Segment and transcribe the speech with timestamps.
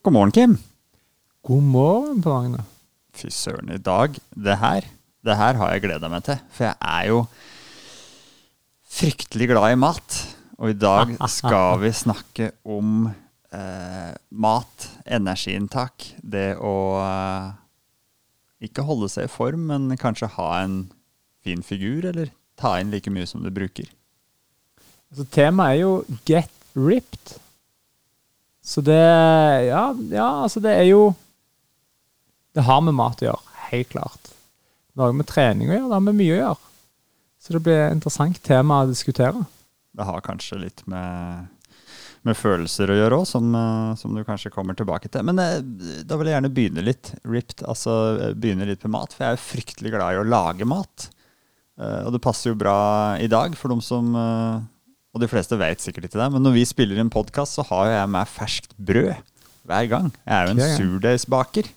[0.00, 0.52] God morgen, Kim.
[1.44, 2.62] God morgen Per Magne.
[3.12, 4.86] Fy søren, i dag Det her
[5.20, 6.38] det her har jeg gleda meg til.
[6.56, 7.18] For jeg er jo
[8.88, 10.16] fryktelig glad i mat.
[10.56, 16.06] Og i dag skal vi snakke om eh, mat, energiinntak.
[16.24, 16.72] Det å
[17.04, 17.52] eh,
[18.70, 20.80] ikke holde seg i form, men kanskje ha en
[21.44, 23.92] fin figur, eller ta inn like mye som du bruker.
[25.12, 25.94] Altså, temaet er jo
[26.24, 27.36] 'get ripped'.
[28.62, 29.00] Så det
[29.66, 31.14] ja, ja, altså det er jo
[32.54, 34.34] Det har med mat å gjøre, helt klart.
[34.90, 36.70] Det har med trening å gjøre, det har med mye å gjøre.
[37.40, 39.44] Så det blir et interessant tema å diskutere.
[39.96, 41.46] Det har kanskje litt med,
[42.26, 45.24] med følelser å gjøre òg, som, eh, som, du kanskje kommer tilbake til.
[45.26, 45.62] Men eh,
[46.06, 49.16] da vil jeg gjerne begynne litt ripped, altså eh, begynne litt med mat.
[49.16, 51.08] For jeg er fryktelig glad i å lage mat.
[51.80, 54.10] Og det passer jo bra i dag for de som
[55.10, 57.88] Og de fleste vet sikkert ikke det, men når vi spiller en podkast, så har
[57.90, 59.14] jeg med ferskt brød
[59.66, 60.12] hver gang.
[60.24, 61.70] Jeg er jo en surdeigsbaker.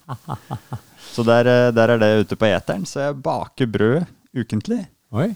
[1.13, 2.85] Så der, eh, der, er det ute på eteren.
[2.89, 4.05] Så jeg baker brød
[4.37, 4.85] ukentlig.
[5.13, 5.33] Oi.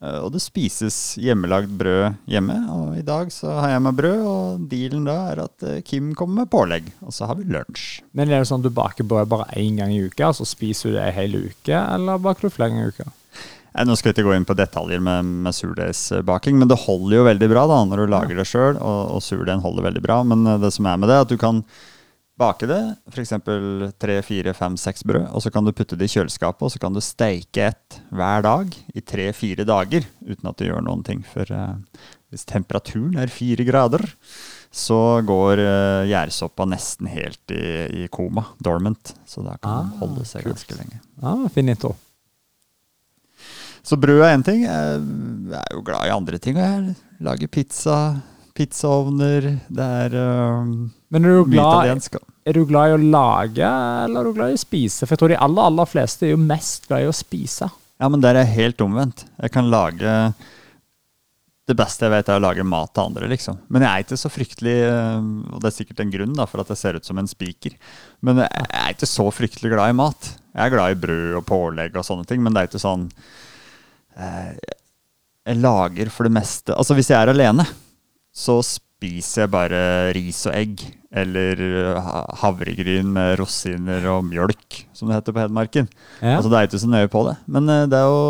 [0.00, 2.56] Eh, og det spises hjemmelagd brød hjemme.
[2.72, 6.14] Og i dag så har jeg med brød, og dealen da er at eh, Kim
[6.16, 6.88] kommer med pålegg.
[7.04, 8.00] Og så har vi lunsj.
[8.12, 10.48] Men er det sånn at du baker brød bare én gang i uka, og så
[10.48, 13.12] spiser du det hele hel uke, eller baker du flere ganger i uka?
[13.70, 17.28] Nå skal jeg ikke gå inn på detaljer med, med surdeigsbaking, men det holder jo
[17.28, 20.20] veldig bra da når du lager det sjøl, og, og surdeigen holder veldig bra.
[20.26, 21.62] Men det som er med det, er at du kan
[22.40, 22.80] bake det,
[23.12, 23.34] f.eks.
[24.00, 26.80] tre, fire, fem, seks brød, og så kan du putte det i kjøleskapet, og så
[26.82, 31.22] kan du steike ett hver dag i tre-fire dager uten at du gjør noen ting.
[31.26, 31.76] For uh,
[32.32, 34.06] hvis temperaturen er fire grader,
[34.72, 39.14] så går uh, gjærsoppa nesten helt i, i, koma, dormant.
[39.28, 41.02] Så da kan ah, den holde seg ganske lenge.
[41.20, 41.94] Ah, finito.
[43.86, 44.64] Så brød er én ting.
[44.64, 46.58] Jeg er jo glad i andre ting.
[46.60, 48.00] Jeg lager pizza,
[48.56, 49.48] pizzaovner.
[49.68, 50.66] Det er uh,
[51.10, 51.96] Men er du glad
[52.50, 53.66] er du glad i å lage,
[54.04, 55.04] eller er du glad i å spise?
[55.04, 57.68] For jeg tror de aller, aller fleste er jo mest glad i å spise.
[58.00, 59.26] Ja, men der er jeg helt omvendt.
[59.42, 60.32] Jeg kan lage
[61.68, 63.60] Det beste jeg vet, er å lage mat til andre, liksom.
[63.70, 66.64] Men jeg er ikke så fryktelig eh, Og det er sikkert en grunn da, for
[66.64, 67.76] at jeg ser ut som en spiker.
[68.26, 70.32] Men jeg er ikke så fryktelig glad i mat.
[70.56, 73.06] Jeg er glad i brød og pålegg og sånne ting, men det er ikke sånn
[74.20, 77.64] Jeg lager for det meste Altså, hvis jeg er alene,
[78.30, 79.82] så spiser jeg bare
[80.16, 80.82] ris og egg.
[81.10, 85.88] Eller eh, havregryn med rosiner og mjølk, som det heter på Hedmarken.
[86.20, 86.36] Ja.
[86.36, 87.34] Altså, det er ikke så nøye på det.
[87.50, 88.20] Men eh, det er jo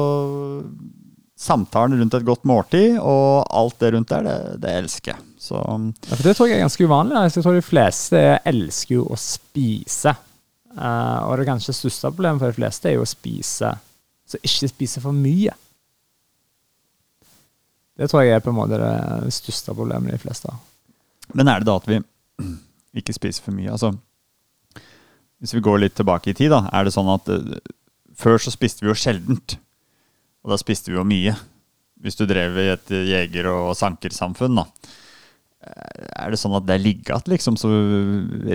[1.41, 5.27] samtalen rundt et godt måltid og alt det rundt der, det, det elsker jeg.
[5.41, 7.21] Så, ja, for det tror jeg er ganske uvanlig.
[7.27, 10.12] Jeg tror de fleste elsker jo å spise.
[10.77, 13.73] Uh, og det kanskje største problemet for de fleste er jo å spise
[14.31, 15.50] Så ikke spise for mye.
[18.00, 20.61] Det tror jeg er på en måte det største problemet de fleste har.
[21.37, 21.99] Men er det da at vi
[23.03, 23.75] ikke spiser for mye.
[23.75, 23.93] Altså,
[25.41, 27.59] hvis vi går litt tilbake i tid, da, er det sånn at uh,
[28.16, 29.59] før så spiste vi jo sjeldent.
[30.41, 31.37] Og da spiste vi jo mye.
[32.00, 34.65] Hvis du drev i et jeger- og sankersamfunn, da.
[35.61, 37.69] Eh, er det sånn at det er ligget liksom, så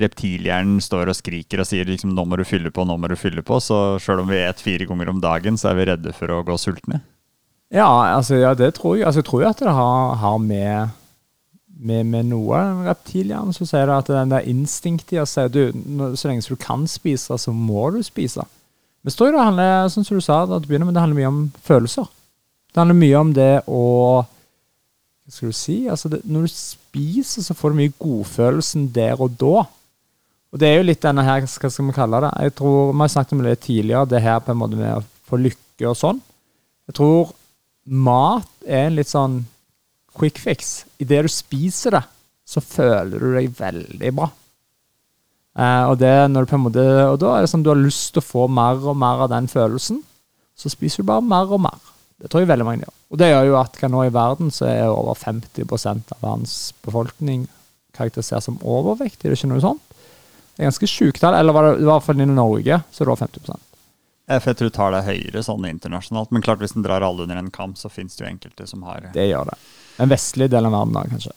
[0.02, 3.14] reptilhjernen står og skriker og sier liksom 'nå må du fylle på, nå må du
[3.14, 6.14] fylle på', så sjøl om vi et fire ganger om dagen, så er vi redde
[6.18, 7.04] for å gå sultne?
[7.74, 9.06] Ja, altså, ja det tror jeg.
[9.08, 10.94] Altså, jeg tror jo at det har, har med
[11.76, 15.64] med, med noe reptilhjerne, så sier det at den der instinktet å si du,
[16.16, 18.46] så lenge du kan spise, så må du spise.
[19.04, 21.04] Men så tror jeg det handler sånn som du sa, at det begynner men det
[21.04, 22.08] handler mye om følelser.
[22.72, 23.84] Det handler mye om det å
[25.26, 25.76] Hva skal du si?
[25.90, 29.64] Altså det, når du spiser, så får du mye godfølelsen der og da.
[30.54, 32.30] Og det er jo litt denne her, hva skal vi kalle det?
[32.46, 35.06] Jeg tror, Vi har snakket om det tidligere, det her på en måte med å
[35.26, 36.22] få lykke og sånn.
[36.86, 37.34] Jeg tror
[37.86, 39.44] mat er en litt sånn
[40.16, 40.84] quick fix.
[41.02, 42.04] Idet du spiser det,
[42.46, 44.30] så føler du deg veldig bra.
[45.56, 46.12] Eh, og, det,
[46.60, 49.26] måte, og, da er det sånn du har lyst til å få mer og mer
[49.26, 50.02] av den følelsen.
[50.56, 51.92] Så spiser du bare mer og mer.
[52.22, 52.96] Det tror jeg veldig mange gjør.
[53.12, 57.46] Og det gjør jo at nå i verden så er over 50% av verdens befolkning
[57.96, 59.28] karakterisert som overvektig.
[59.28, 59.84] Er det ikke noe sånt?
[60.56, 61.36] Det er ganske sjukt tall.
[61.36, 63.65] Eller var det i hvert fall i Norge så er det over 50
[64.26, 67.52] jeg tror tallet er høyere sånn internasjonalt, men klart hvis en drar alle under en
[67.54, 69.58] kamp, så finnes det jo enkelte som har Det gjør det.
[70.02, 71.34] En vestlig del av verden, da, kanskje.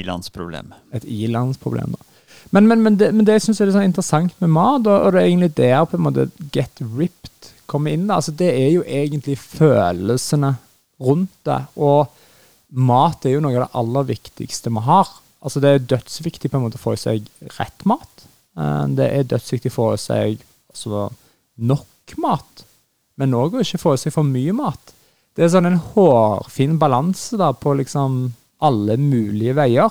[0.00, 0.72] I-landsproblem.
[0.96, 2.12] Et i-landsproblem, da.
[2.54, 5.20] Men, men, men, det, men det synes jeg er sånn interessant med mat, og, det
[5.20, 8.06] er egentlig der på en måte get ripped kommer inn.
[8.08, 8.20] da.
[8.20, 10.54] Altså, det er jo egentlig følelsene
[11.02, 11.60] rundt det.
[11.76, 12.06] Og
[12.70, 15.10] mat er jo noe av det aller viktigste vi har.
[15.42, 17.28] Altså, det er dødsviktig på en måte å få i seg
[17.58, 18.26] rett mat.
[18.58, 20.40] Eh, det er dødsviktig å få i seg
[20.72, 21.08] altså,
[21.56, 21.86] nok
[22.22, 22.64] mat,
[23.18, 24.92] men òg å ikke få i seg for mye mat.
[25.36, 28.26] Det er sånn en hårfin balanse da på liksom
[28.64, 29.90] alle mulige veier.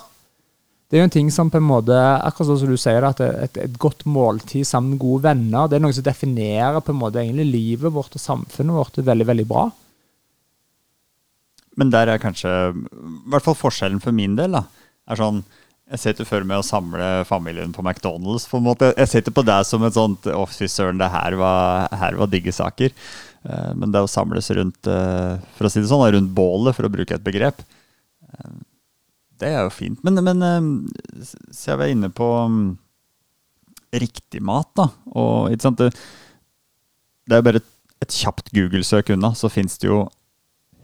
[0.88, 3.20] det er jo en ting som på en måte, akkurat sånn som du sier, at
[3.20, 7.00] et, et godt måltid sammen med gode venner, det er noe som definerer på en
[7.00, 9.64] måte egentlig livet vårt og samfunnet vårt veldig, veldig bra.
[11.76, 14.62] Men der er kanskje, i hvert fall forskjellen for min del, da,
[15.10, 15.42] er sånn
[15.86, 18.48] jeg ser ikke for meg å samle familien på McDonald's.
[18.50, 18.90] på en måte.
[18.96, 22.30] Jeg ser på deg som et sånt Å, fy søren, det her var, her var
[22.30, 22.90] digge saker.
[23.46, 26.88] Uh, men det å samles rundt uh, for å si det sånn, rundt bålet, for
[26.88, 27.62] å bruke et begrep,
[28.26, 28.56] uh,
[29.38, 30.02] det er jo fint.
[30.02, 30.42] Men, men
[31.22, 32.72] så jeg er inne på um,
[33.94, 34.88] riktig mat, da.
[35.14, 35.92] Og ikke sant, det,
[37.30, 37.68] det er bare et,
[38.02, 40.06] et kjapt Google-søk unna, så fins det jo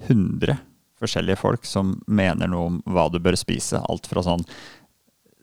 [0.07, 0.61] 100
[1.03, 3.81] forskjellige folk som mener noe om hva du bør spise.
[3.91, 4.45] Alt fra sånn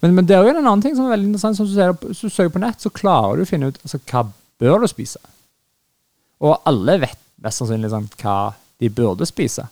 [0.00, 1.58] Men, men, det er jo en annen ting som er veldig interessant.
[1.58, 4.00] Som du ser, Hvis du søker på nett, så klarer du å finne ut altså,
[4.06, 4.24] hva
[4.62, 5.20] bør du spise.
[6.46, 8.36] Og alle vet mest sannsynlig sånn, hva
[8.80, 9.66] de burde spise.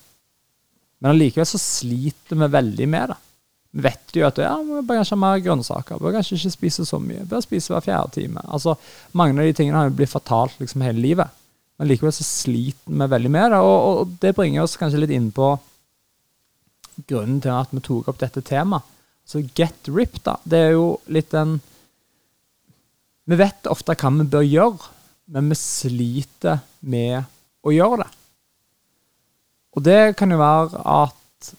[0.99, 3.17] Men allikevel så sliter vi veldig med det.
[3.75, 6.85] Vi vet jo at ja, vi bør kanskje ha mer grønnsaker, bør kanskje ikke spise
[6.87, 8.43] så mye, bør spise hver fjerde time.
[8.47, 8.77] Altså,
[9.11, 11.41] Mange av de tingene har jo blitt fortalt liksom hele livet,
[11.75, 13.59] men likevel så sliter vi veldig med det.
[13.59, 15.51] Og, og, det bringer oss kanskje litt inn på
[17.09, 18.87] grunnen til at vi tok opp dette temaet.
[19.25, 20.37] Så get ripped, da.
[20.45, 21.57] Det er jo litt en
[23.25, 24.91] Vi vet ofte hva vi bør gjøre,
[25.33, 27.25] men vi sliter med
[27.65, 28.11] å gjøre det.
[29.75, 31.51] Og det kan jo være at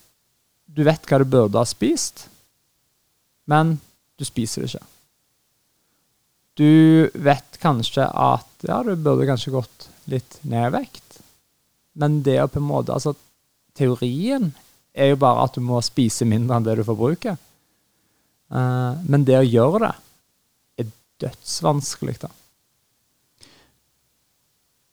[0.77, 2.27] du vet hva du burde ha spist,
[3.49, 3.77] men
[4.17, 4.87] du spiser det ikke.
[6.57, 6.71] Du
[7.27, 11.19] vet kanskje at ja, du burde kanskje gått litt ned i vekt,
[12.01, 13.15] men det er på en måte Altså,
[13.77, 14.51] teorien
[14.97, 17.37] er jo bare at du må spise mindre enn det du forbruker.
[18.53, 19.93] Uh, men det å gjøre det
[20.81, 20.93] er
[21.25, 22.31] dødsvanskelig, da.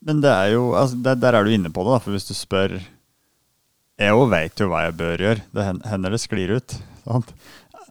[0.04, 2.28] Men det er jo, altså, der, der, er du inne på det, da, for hvis
[2.28, 2.76] du spør
[4.00, 5.44] Jeg veit jo hva jeg bør gjøre.
[5.54, 6.74] Det hender det sklir ut.
[7.06, 7.30] sant?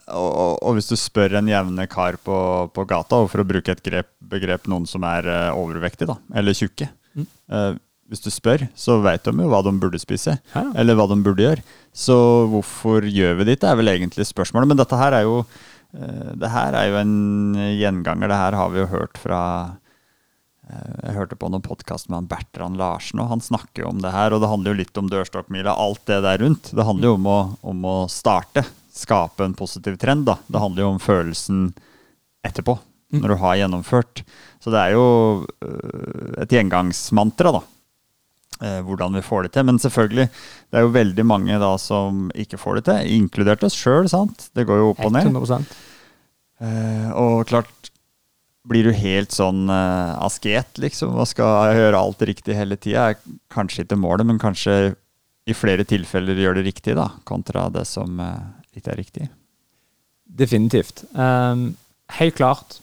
[0.04, 2.38] Og, og, og, hvis du spør en jevne kar på,
[2.76, 6.18] på gata, og for å bruke et grep, begrep noen som er uh, overvektig, da,
[6.36, 7.28] eller tjukke mm.
[7.56, 7.70] uh,
[8.12, 10.66] Hvis du spør, så veit de jo hva de burde spise, ja.
[10.76, 11.64] eller hva de burde gjøre.
[11.96, 12.18] Så
[12.52, 14.74] hvorfor gjør vi det ikke, er vel egentlig spørsmålet.
[14.74, 17.16] Men dette her er jo, uh, det her er jo en
[17.80, 18.28] gjenganger.
[18.28, 19.83] Det her har vi jo hørt fra Eh,
[20.64, 24.14] jeg hørte på noen podkast med han Bertrand Larsen, og han snakker jo om det
[24.14, 24.34] her.
[24.34, 26.72] Og det handler jo litt om dørstokkmila, alt det der rundt.
[26.72, 27.40] Det handler jo om å,
[27.74, 28.64] om å starte.
[28.94, 30.28] Skape en positiv trend.
[30.30, 30.38] da.
[30.48, 31.68] Det handler jo om følelsen
[32.48, 33.20] etterpå, mm.
[33.20, 34.24] når du har gjennomført.
[34.64, 35.06] Så det er jo
[35.44, 37.64] øh, et gjengangsmantra, da.
[38.64, 39.68] Eh, hvordan vi får det til.
[39.68, 40.30] Men selvfølgelig,
[40.72, 44.08] det er jo veldig mange da som ikke får det til, inkludert oss sjøl.
[44.08, 45.32] Det går jo opp og ned.
[45.34, 45.74] 100%.
[46.64, 47.92] Eh, og klart,
[48.68, 53.12] blir du helt sånn uh, asket, liksom, og skal gjøre alt riktig hele tida,
[53.52, 54.94] kanskje ikke målet, men kanskje
[55.44, 59.28] i flere tilfeller gjør det riktig, da, kontra det som uh, ikke er riktig.
[60.24, 61.04] Definitivt.
[61.12, 61.74] Um,
[62.20, 62.80] helt klart.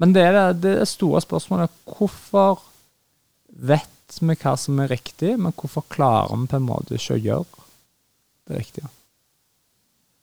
[0.00, 1.72] Men det er det, det er store spørsmålet.
[1.88, 2.60] Hvorfor
[3.48, 7.24] vet vi hva som er riktig, men hvorfor klarer vi på en måte ikke å
[7.24, 7.66] gjøre
[8.50, 8.92] det riktige?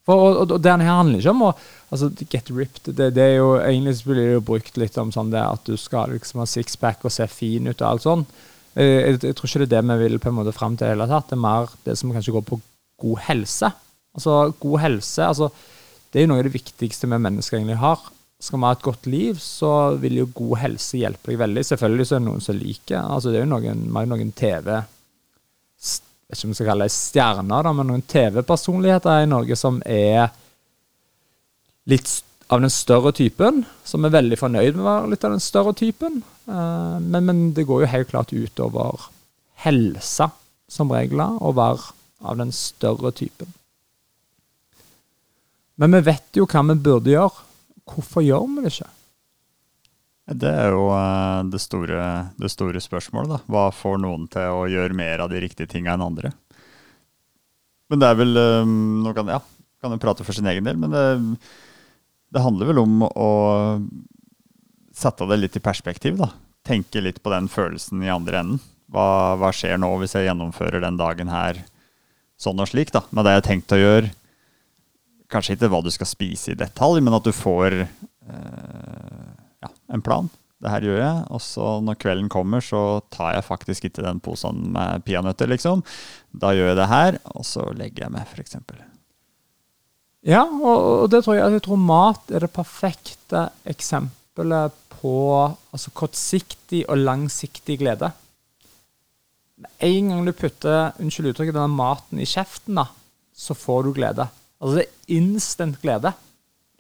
[0.08, 1.54] For, og, og, og det handler ikke om å
[1.92, 2.94] altså, get ripped.
[2.96, 5.76] Det, det, er jo, Egentlig blir det jo brukt litt om sånn det at du
[5.80, 8.28] skal liksom ha sixpack og se fin ut og alt sånn.
[8.78, 10.88] Jeg, jeg, jeg, tror ikke det er det vi vil på en måte fram til
[10.88, 11.28] i hele tatt.
[11.32, 12.62] Det er mer det som kanskje går på
[13.04, 13.72] god helse.
[14.18, 15.52] Altså, god helse altså,
[16.10, 18.06] Det er jo noe av det viktigste vi mennesker egentlig har.
[18.40, 21.64] Skal vi ha et godt liv, så vil jo god helse hjelpe deg veldig.
[21.68, 24.72] Selvfølgelig så er det noen som liker altså Det er jo noen, noen TV
[26.28, 29.80] vet ikke om vi skal kalle det stjerner, da, men noen TV-personligheter i Norge som
[29.86, 30.28] er
[31.88, 32.10] litt
[32.52, 35.74] av den større typen, som er veldig fornøyd med å være litt av den større
[35.76, 36.22] typen.
[36.48, 39.10] Uh, men, men, det går jo helt klart utover
[39.64, 40.30] helsa
[40.72, 41.94] som regler, å være
[42.28, 43.52] av den større typen.
[45.78, 47.44] Men vi vet jo hva vi burde gjøre.
[47.88, 48.90] Hvorfor gjør vi det ikke?
[50.28, 52.02] Det er jo eh, det store,
[52.36, 53.32] det store, spørsmålet.
[53.32, 53.40] da.
[53.48, 56.34] Hva får noen til å gjøre mer av de riktige tinga enn andre?
[57.88, 58.74] Men det er vel um,
[59.06, 59.40] Nå kan, ja,
[59.80, 61.06] kan jeg prate for sin egen del, men det,
[62.36, 63.30] det handler vel om å
[64.98, 66.34] sette det litt i perspektiv, da.
[66.68, 68.62] Tenke litt på den følelsen i andre enden.
[68.92, 71.62] Hva, hva skjer nå hvis jeg gjennomfører den dagen her
[72.40, 74.12] sånn og slik, da, med det jeg har tenkt å gjøre?
[75.32, 78.67] Kanskje ikke hva du skal spise i detalj, men at du får eh,
[79.94, 80.30] en plan.
[80.58, 84.22] Det her gjør jeg, og så når kvelden kommer, så tar jeg faktisk ikke den
[84.24, 85.84] posen med peanøtter, liksom.
[86.34, 88.58] Da gjør jeg det her, og så legger jeg meg, f.eks.
[90.28, 95.14] Ja, og, det tror jeg, jeg tror mat er det perfekte eksempelet på
[95.46, 98.10] altså, kortsiktig og langsiktig glede.
[99.62, 102.90] Med en gang du putter unnskyld uttrykket, denne maten i kjeften, da,
[103.38, 104.26] så får du glede.
[104.58, 106.18] Altså det er instant glede.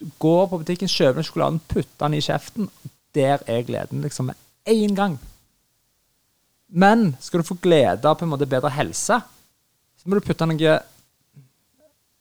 [0.01, 2.71] Du går på butikken, kjøper den sjokoladen, putter den i kjeften.
[3.17, 4.37] Der er gleden liksom med
[4.69, 5.17] én gang.
[6.67, 9.21] Men skal du få glede av på en måte bedre helse,
[9.97, 10.77] så må du putte noe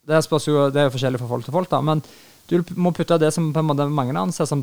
[0.06, 2.02] Det spørs jo, det er forskjellig fra folk til folk, da, men
[2.46, 4.62] du må putte det som på en måte mange anser som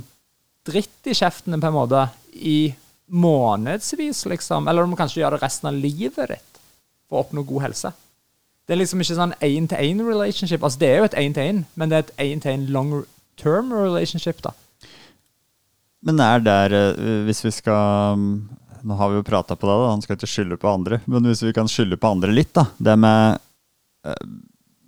[0.63, 2.73] dritt i kjeften på en måte i
[3.11, 4.69] månedsvis, liksom.
[4.71, 6.61] Eller du må kanskje gjøre det resten av livet ditt
[7.09, 7.91] for å oppnå god helse.
[8.63, 10.63] Det er liksom ikke sånn én-til-én relationship.
[10.63, 12.93] Altså, det er jo et én-til-én, men det er et én-til-én long
[13.35, 14.53] term relationship, da.
[16.03, 18.27] Men er der, eh, hvis vi skal
[18.83, 19.91] Nå har vi jo prata på det, da.
[19.93, 20.97] han skal ikke skylde på andre.
[21.07, 22.65] Men hvis vi kan skylde på andre litt, da.
[22.75, 23.37] Det med
[24.03, 24.25] eh,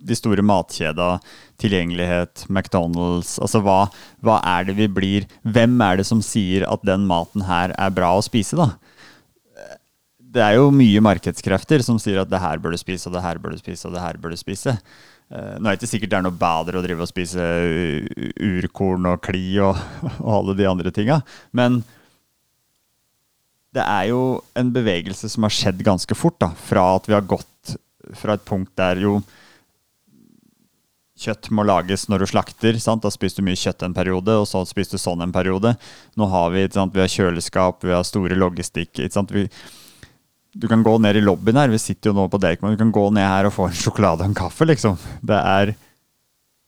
[0.06, 1.14] de store matkjeda,
[1.56, 3.86] tilgjengelighet, McDonald's Altså hva,
[4.20, 7.96] hva, er det vi blir Hvem er det som sier at den maten her er
[7.96, 8.74] bra å spise, da?
[10.36, 13.24] Det er jo mye markedskrefter som sier at det her bør du spise, og det
[13.24, 14.76] her bør du spise, og det her bør du spise.
[15.26, 17.42] Uh, nå er det ikke sikkert det er noe bedre å drive og spise
[18.46, 19.74] urkorn og kli og,
[20.24, 21.18] og alle de andre tinga,
[21.56, 21.80] men
[23.76, 24.20] det er jo
[24.56, 27.74] en bevegelse som har skjedd ganske fort, da, fra at vi har gått
[28.16, 29.18] fra et punkt der jo
[31.16, 32.78] kjøtt må lages når du slakter.
[32.82, 33.04] Sant?
[33.04, 35.74] Da spiser du mye kjøtt en periode, og så spiser du sånn en periode.
[36.16, 39.00] Nå har vi, vi har kjøleskap, vi har store logistikk.
[39.00, 39.46] Vi,
[40.56, 42.94] du kan gå ned i lobbyen her, vi sitter jo nå på Deichman, du kan
[42.94, 44.96] gå ned her og få en sjokolade og en kaffe, liksom.
[45.20, 45.74] Det er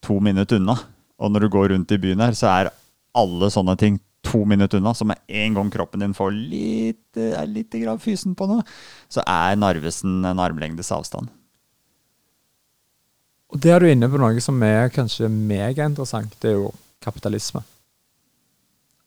[0.04, 0.76] to minutter unna.
[1.18, 2.70] Og når du går rundt i byen her, så er
[3.18, 4.92] alle sånne ting to minutter unna.
[4.94, 8.66] Så med en gang kroppen din får litt, er litt fysen på noe,
[9.08, 11.32] så er Narvesen en armlengdes avstand.
[13.48, 17.64] Og der er du inne på noe som er kanskje megainteressant, det er jo kapitalisme.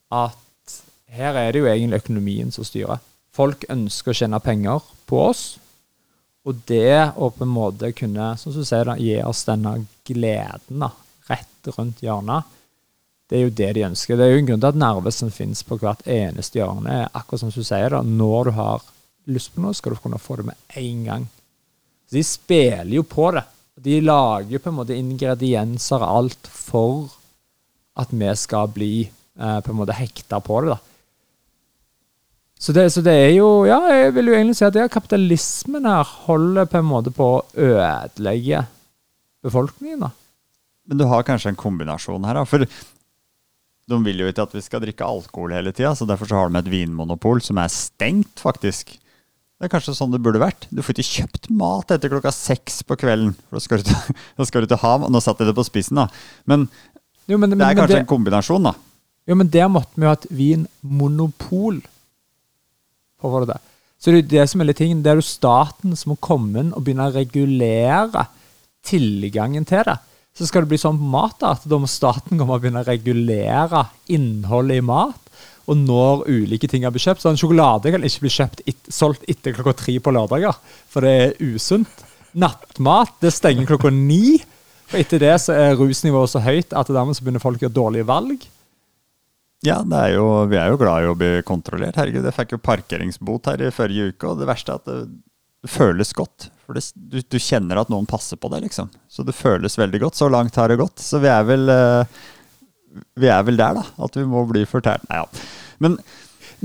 [0.09, 2.97] At her er det jo egentlig økonomien som styrer.
[3.31, 5.43] Folk ønsker å tjene penger på oss.
[6.47, 9.75] Og det å på en måte kunne som du sier da, gi oss denne
[10.07, 10.89] gleden da,
[11.29, 12.57] rett rundt hjørnet,
[13.31, 14.17] det er jo det de ønsker.
[14.19, 17.05] Det er jo en grunn til at Narvesen finnes på hvert eneste hjørne.
[17.15, 18.83] Akkurat som du sier, da, når du har
[19.31, 21.27] lyst på noe, skal du kunne få det med en gang.
[22.09, 23.45] Så de spiller jo på det.
[23.81, 27.13] De lager jo på en måte ingredienser og alt for
[28.01, 30.75] at vi skal bli eh, på en måte hekta på det.
[30.75, 30.90] da.
[32.62, 35.88] Så det, så det, er jo Ja, jeg vil jo egentlig si at det kapitalismen
[35.89, 38.65] her holder på en måte på å ødelegge
[39.41, 40.03] befolkningen.
[40.06, 40.12] da.
[40.86, 42.46] Men du har kanskje en kombinasjon her, da.
[42.46, 46.38] For de vil jo ikke at vi skal drikke alkohol hele tida, så derfor så
[46.38, 48.94] har de et vinmonopol som er stengt, faktisk.
[49.58, 50.68] Det er kanskje sånn det burde vært.
[50.70, 53.34] Du får ikke kjøpt mat etter klokka seks på kvelden.
[53.50, 55.65] For da skal du til, da skal du ikke Og Nå satte jeg det på
[55.65, 56.08] spissen, da.
[56.46, 56.68] Men,
[57.25, 58.75] jo, men det er kanskje det, en kombinasjon, da.
[59.30, 61.82] Jo, men der måtte vi jo ha et vinmonopol
[63.29, 63.59] for det.
[64.01, 66.63] Så det er det som er litt ting, det er jo staten som må komme
[66.63, 68.25] inn og begynne å regulere
[68.87, 69.99] tilgangen til det.
[70.33, 72.81] Så skal det bli sånn på mat da, at da må staten komme og begynne
[72.81, 75.27] å regulere innholdet i mat.
[75.69, 77.21] Og når ulike ting blitt kjøpt.
[77.21, 80.57] Så en sjokolade kan ikke bli kjøpt et, solgt etter klokka tre på lørdager,
[80.89, 82.07] for det er usunt.
[82.31, 84.39] Nattmat det stenger klokka ni.
[84.91, 87.77] Og etter det så er rusnivået så høyt at dermed så begynner folk å gjøre
[87.77, 88.47] dårlige valg.
[89.62, 92.00] Ja, er jo, vi er jo glad i å bli kontrollert.
[92.00, 95.70] Herregud, jeg fikk jo parkeringsbot her i forrige uke, og det verste er at det,
[95.70, 96.48] føles godt.
[96.65, 98.89] For det, du, du, kjenner at noen passer på deg, liksom.
[99.06, 100.18] Så det føles veldig godt.
[100.18, 100.98] Så langt har det gått.
[101.03, 102.24] Så vi er vel, uh,
[103.22, 103.86] vi er vel der, da.
[104.01, 105.06] At vi må bli fortært.
[105.12, 105.46] Nei, ja.
[105.84, 106.00] Men,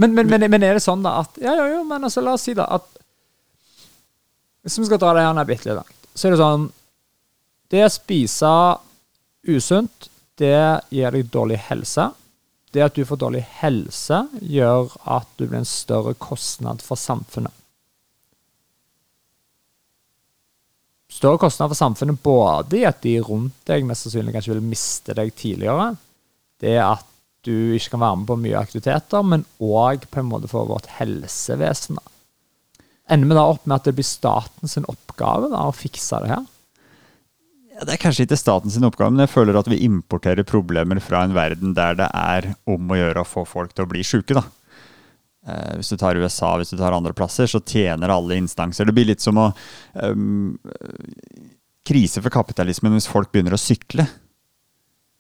[0.01, 2.49] men, men, men, er det sånn, da, at Ja, ja, ja, men altså, la oss
[2.49, 2.89] si, da, at
[4.65, 6.67] Hvis vi skal dra det her bitte litt langt, så er det sånn
[7.73, 8.51] Det å spise
[9.49, 10.59] usunt, det
[10.93, 12.11] gir deg dårlig helse
[12.77, 17.55] det at du får dårlig helse, gjør at du blir en større kostnad for samfunnet.
[21.17, 25.15] Større kostnad for samfunnet både i at de rundt deg mest sannsynlig kanskje vil miste
[25.17, 25.95] deg tidligere,
[26.61, 27.07] det at
[27.47, 30.89] du ikke kan være med på mye aktiviteter, men òg på en måte for vårt
[30.99, 32.01] helsevesen.
[33.09, 36.45] Ender vi da opp med at det blir statens oppgave da, å fikse det her?
[37.77, 41.01] Ja, det er kanskje ikke staten sin oppgave, men jeg føler at vi importerer problemer
[41.05, 44.05] fra en verden der det er om å gjøre å få folk til å bli
[44.07, 44.39] sjuke.
[44.39, 44.47] da.
[45.47, 48.89] Eh, hvis du tar USA, hvis du tar andre plasser, så tjener alle instanser.
[48.89, 49.51] Det blir litt som å
[49.93, 50.57] um,
[51.87, 54.09] Krise for kapitalismen hvis folk begynner å sykle.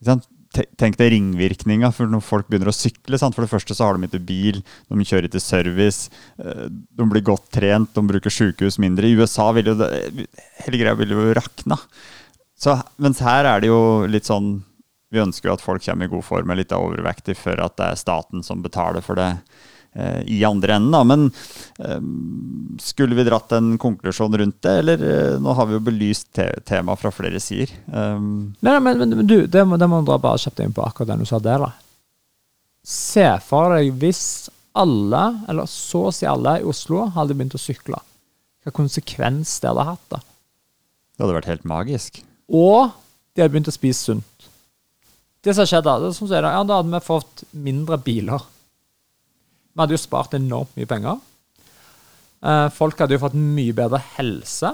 [0.02, 3.20] Tenk deg ringvirkninga for når folk begynner å sykle.
[3.20, 6.10] For det første så har de ikke bil, de kjører ikke service,
[6.42, 9.06] eh, de blir godt trent, de bruker sykehus mindre.
[9.06, 9.92] I USA vil jo det,
[10.64, 11.78] hele greia vil jo rakna.
[12.56, 14.62] Så, mens her er det jo litt sånn
[15.12, 17.90] Vi ønsker jo at folk kommer i god form, er litt overvektig for at det
[17.92, 19.28] er staten som betaler for det
[19.94, 20.90] eh, i andre enden.
[20.96, 21.02] Da.
[21.06, 21.28] Men
[21.78, 22.00] eh,
[22.82, 26.48] skulle vi dratt en konklusjon rundt det, eller eh, nå har vi jo belyst te
[26.66, 27.70] temaet fra flere sider.
[27.86, 30.74] Um, nei, men, men, men, du, det må, det må du dra bare kjapt inn
[30.74, 31.62] på akkurat den du sa der.
[31.68, 31.70] da.
[32.86, 34.26] Se for deg hvis
[34.76, 38.02] alle, eller så å si alle i Oslo, hadde begynt å sykle.
[38.66, 40.08] Hva konsekvens det hadde hatt.
[40.12, 40.24] da.
[41.14, 42.26] Det hadde vært helt magisk.
[42.52, 42.92] Og
[43.34, 44.48] de hadde begynt å spise sunt.
[45.44, 48.42] Det som skjedde det som det, ja, da hadde vi fått mindre biler.
[49.72, 51.20] Vi hadde jo spart enormt mye penger.
[52.46, 54.72] Eh, folk hadde jo fått mye bedre helse.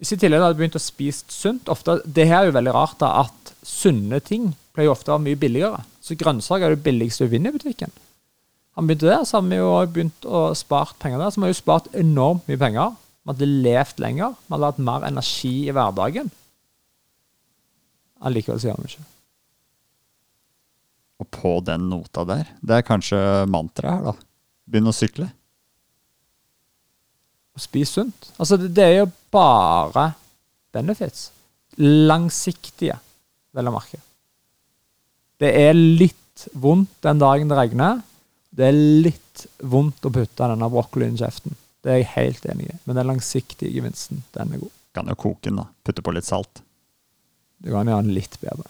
[0.00, 2.98] Hvis i tillegg hadde begynt å spise sunt ofte, Det her er jo veldig rart
[2.98, 5.84] da, at sunne ting pleier ofte å være mye billigere.
[6.00, 7.92] Så grønnsaker er det billigste du vinner i butikken.
[8.78, 11.30] Han begynte der, så har vi jo begynt å spart penger der.
[11.30, 12.94] Så vi har jo spart enormt mye penger.
[13.20, 14.36] Vi hadde levd lenger.
[14.46, 16.30] Vi hadde hatt mer energi i hverdagen.
[18.20, 19.06] Allikevel så gjør vi ikke
[21.22, 24.28] Og på den nota der, det er kanskje mantraet her, da.
[24.70, 25.26] Begynn å sykle.
[27.56, 28.30] Og spis sunt.
[28.38, 30.12] Altså, det, det, er jo bare
[30.72, 31.28] benefits.
[31.80, 32.96] Langsiktige,
[33.56, 34.00] vel å merke.
[35.40, 38.00] Det er litt vondt den dagen det regner.
[38.50, 41.56] Det er litt vondt å putte denne brokkolien i kjeften.
[41.80, 42.78] Det er jeg helt enig i.
[42.84, 44.74] Men den langsiktige gevinsten, den er god.
[44.96, 45.68] Kan jo koke den, da.
[45.86, 46.62] Putte på litt salt.
[47.60, 48.66] Det kan gjøre den litt bedre.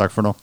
[0.00, 0.34] Takk for nå.